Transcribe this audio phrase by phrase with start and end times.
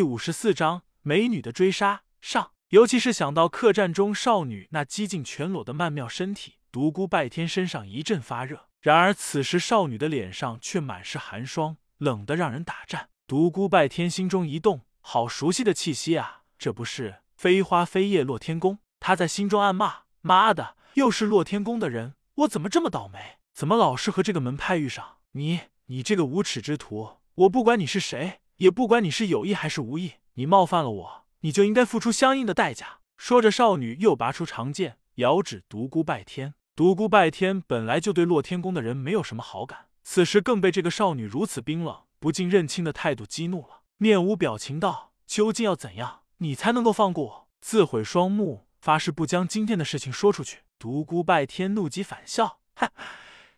[0.00, 2.52] 第五十四章美女的追杀上。
[2.70, 8.70] 尤其是想到客栈中少女那几近全裸的曼妙身体，独孤拜天身上一阵发热。
[8.80, 13.10] 然而此时少女的脸上却满是寒霜，冷得让人打颤。
[13.26, 16.44] 独孤拜天心中一动，好熟悉的气息啊！
[16.58, 18.78] 这不是飞花飞叶洛天宫？
[19.00, 22.14] 他在心中暗骂：妈的，又是洛天宫的人！
[22.36, 23.36] 我怎么这么倒霉？
[23.52, 25.18] 怎么老是和这个门派遇上？
[25.32, 27.18] 你，你这个无耻之徒！
[27.34, 31.24] 我不管你是谁，也不管你是有意还是无意，你冒犯了我。
[31.40, 33.00] 你就应该付出相应的代价。
[33.16, 36.54] 说着，少女又拔出长剑，遥指独孤拜天。
[36.76, 50.58] 独孤拜天本来就对洛天宫的人没有什么好感，此时更被这个少女如此冰冷、不近人情的态度激怒了，面无表情道：“究竟要怎样，你才能够放过我？”自毁双目，发誓不将今天的事情说出去。
[50.78, 52.92] 独孤拜天怒极反笑：“哈，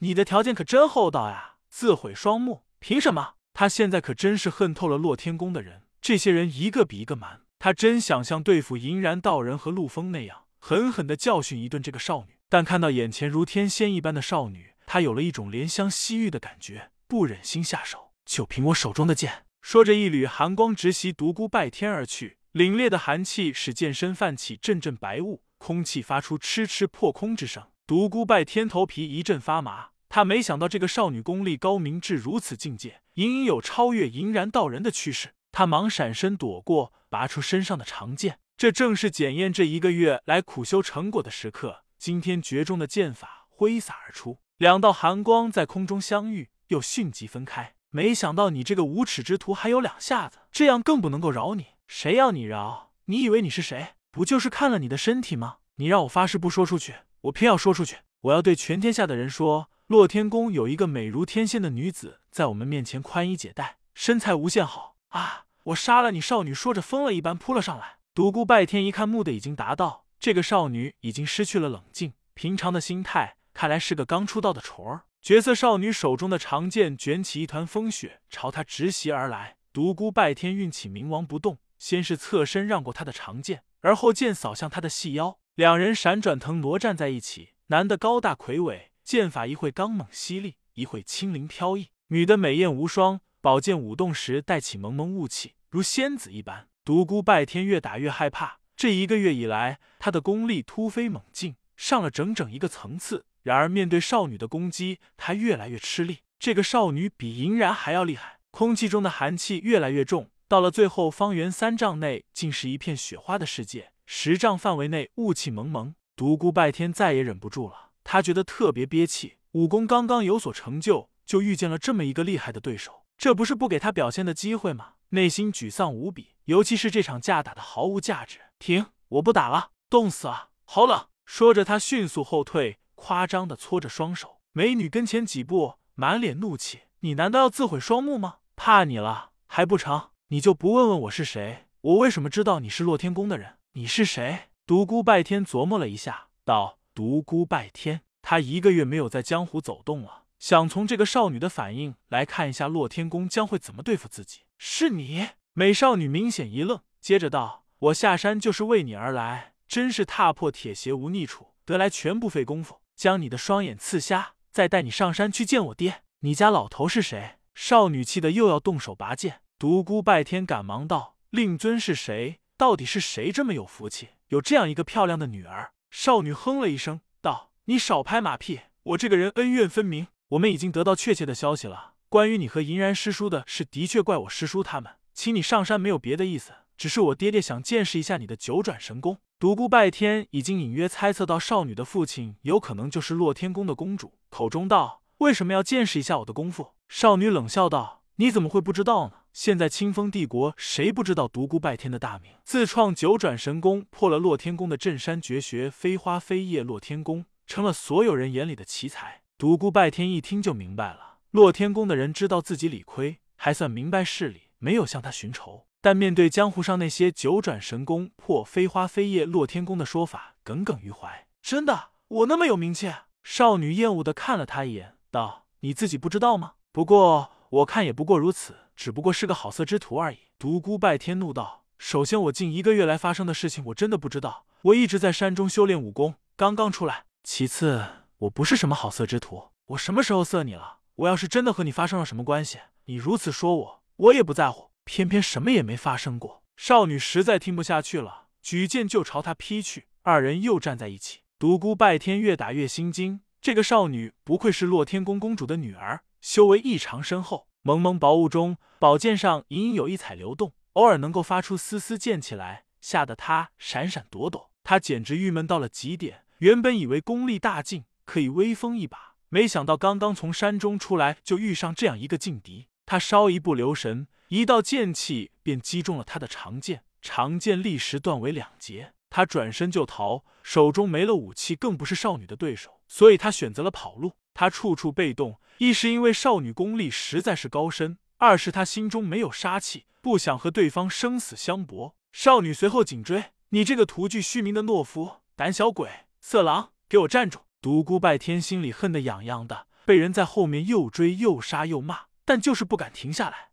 [0.00, 1.56] 你的条件可真厚道呀！
[1.70, 7.42] 自毁双目，凭什么？”他现在可真是恨透了洛天宫的人，这些人一个比一个蛮。
[7.58, 12.38] 他真想像对付银然道人和陆风那样，狠狠的教训一顿这个少女。
[12.48, 18.12] 但看到眼前如天仙一般的少女，他有了一种怜香惜玉的感觉，不忍心下手。
[18.24, 19.44] 就凭我手中的剑！
[19.60, 27.64] 说着，一缕寒光直袭独孤拜天而去，凛冽的寒气使剑身泛起阵阵白雾，空气发出嗤嗤破空之声。
[27.86, 35.30] 独孤拜天头皮一阵发麻，他没想到这个少女功力高明至如此境界，隐隐有超越银然道人的趋势。
[35.50, 36.92] 他忙闪身躲过。
[37.10, 41.82] 拔出身上的长剑，这正是检验这一个月来苦修成果的时刻。
[41.98, 47.74] 今天绝中的剑法挥洒而出，两道寒光在空中相遇，又迅即分开。
[47.90, 51.66] 没想到你这个无耻之徒还有两下子，这样更不能够饶你。
[51.88, 52.92] 谁要你饶？
[53.06, 53.94] 你以为你是谁？
[54.12, 55.56] 不就是看了你的身体吗？
[55.74, 57.96] 你让我发誓不说出去，我偏要说出去。
[58.20, 65.46] 我要对全天下的人说，洛天宫有一个美如天仙的女子，在我们面前宽衣解带，身材无限好啊。
[65.64, 66.20] 我杀了你！
[66.20, 67.96] 少女说着，疯了一般扑了上来。
[68.14, 75.06] 独孤拜天一看，目的已经达到，这个少女已经失去了冷静，平常的心态，看来是个刚出道的雏儿。
[75.20, 79.56] 绝色少女手中的长剑卷起一团风雪，朝他直袭而来。
[79.72, 87.54] 独孤拜天运起冥王不动，先是侧身让过他的长剑，而后剑扫向他的细腰，两人闪转腾挪站在一起。
[87.66, 93.20] 男的高大魁伟，剑法一会刚猛犀利，一会轻灵飘逸；女的美艳无双。
[93.40, 96.68] 宝剑舞动时带起蒙蒙雾气，如仙子一般。
[96.84, 98.60] 独孤拜天越打越害怕。
[98.76, 103.24] 这一个月以来，他的功力突飞猛进，上了整整一个层次。
[103.42, 106.18] 然而面对少女的攻击，他越来越吃力。
[106.38, 108.38] 这个少女比银然还要厉害。
[108.52, 115.96] 空气中的寒气越来越重，到了最后，方圆三丈内竟是一片雪花的世界，十丈范围内雾气蒙蒙。
[116.14, 119.36] 独孤拜天再也忍不住了，他觉得特别憋气。
[119.52, 123.04] 武功刚刚有所成就，就遇见了这么一个厉害的对手。
[123.16, 124.94] 这不是不给他表现的机会吗？
[125.10, 128.40] 内心沮丧无比，尤其是这场架打的毫无价值。
[128.58, 128.86] 停！
[129.10, 130.48] 我不打了，冻死啊！
[130.64, 131.06] 好冷！
[131.24, 134.40] 说着，他迅速后退，夸张的搓着双手。
[134.50, 138.38] 美女跟前几步，满脸怒气：“你难道要自毁双目吗？
[138.56, 140.10] 怕你了还不成？
[140.30, 141.68] 你就不问问我是谁？
[141.82, 143.58] 我为什么知道你是洛天宫的人？
[143.74, 154.40] 你是谁？”独孤拜天琢磨了一下，道：“独孤拜天，他一个月没有在江湖走动了。”想从这个少女的反应来看一下，洛天宫将会怎么对付自己？
[154.56, 155.28] 是你？
[155.52, 166.02] 美少女明显一愣，接着道：“我下山就是为你而来，真是踏破铁鞋无觅处，得来全不费功夫，将你的双眼刺瞎，再带你上山去见我爹。
[166.20, 169.42] 你家老头是谁？”少女气得又要动手拔剑。
[169.58, 172.40] 独孤拜天赶忙道：“令尊是谁？
[172.56, 181.94] 到底是谁这么有福气，有这样一个漂亮的女儿？”少女哼了一声，道：“你少拍马屁，我这个人恩怨分明。”我们已经得到确切的消息了。
[182.08, 189.18] 关于你和银然师叔的事，的确怪我师叔他们，请你上山没有别的意思，只是我爹爹想见识一下你的九转神功。
[189.40, 199.14] 独孤拜天已经隐约猜测到少女的父亲有可能就是洛天宫的公主，口中道：“为什么要见识一下我的功夫？”少女冷笑道：“你怎么会不知道呢？
[199.32, 202.32] 现在清风帝国谁不知道独孤拜天的大名？
[202.44, 215.66] 自创九转神功，破了洛天宫的镇山绝学飞花飞叶洛天宫，成了所有人眼里的奇才。”独孤拜天一听就明白了，洛天宫的人知道自己理亏，还算明白事理，没有向他寻仇。
[215.80, 221.26] 但面对江湖上那些九转神功破飞花飞叶洛天宫的说法，耿耿于怀。
[221.40, 222.92] 真的，我那么有名气？
[223.22, 226.54] 少女厌恶的看了他一眼，道：“你自己不知道吗？
[226.72, 234.46] 不过我看也不过如此，只不过是个好色之徒而已。”独孤拜天怒道：“首先，我近一个月来发生的事情，我真的不知道。
[234.62, 237.04] 我一直在山中修炼武功，刚刚出来。
[237.22, 237.84] 其次。”
[238.20, 240.78] 我不是什么好色之徒，我什么时候色你了？
[240.94, 244.70] 我要是真的和你发生了什么关系，你如此说我，我也不在乎。
[244.84, 246.42] 偏偏什么也没发生过。
[246.56, 249.86] 少女实在听不下去了，举剑就朝他劈去。
[250.02, 251.20] 二人又站在一起。
[251.38, 257.46] 独孤拜天越打越心惊，这个少女不愧是洛天宫公主的女儿，修为异常深厚。
[257.62, 264.50] 蒙蒙薄雾中，宝剑上隐隐有一彩流动，偶尔能够发出丝丝剑气来，吓得他闪闪躲躲。
[264.64, 266.24] 他简直郁闷到了极点。
[266.38, 272.68] 原本以为功力大进，可以威风一把，没想到刚刚从山中出来，就遇上这样一个劲敌。
[272.86, 278.94] 他稍一不留神，一道剑气便击中了他的长剑，长剑立时断为两截。
[279.10, 284.12] 他转身就逃，手中没了武器，更不是少女的对手，所以他选择了跑路。
[284.40, 291.94] 他处处被动，一是因为少女功力实在是高深，二是他心中没有杀气，不想和对方生死相搏。
[292.10, 295.90] 少女随后紧追，你这个徒具虚名的懦夫、胆小鬼、
[296.22, 297.40] 色狼，给我站住！
[297.60, 303.49] 独孤拜天心里恨得痒痒的，被人在后面又追又杀又骂，但就是不敢停下来。